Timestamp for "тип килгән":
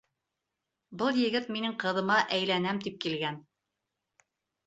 2.87-3.37